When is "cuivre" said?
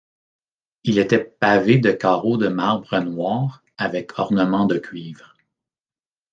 4.79-5.35